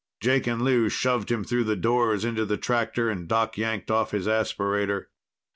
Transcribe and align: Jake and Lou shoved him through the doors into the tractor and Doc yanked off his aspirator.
Jake 0.19 0.47
and 0.47 0.63
Lou 0.63 0.89
shoved 0.89 1.29
him 1.29 1.43
through 1.43 1.65
the 1.65 1.75
doors 1.75 2.25
into 2.25 2.43
the 2.43 2.57
tractor 2.57 3.07
and 3.11 3.27
Doc 3.27 3.55
yanked 3.55 3.91
off 3.91 4.09
his 4.09 4.25
aspirator. 4.27 5.09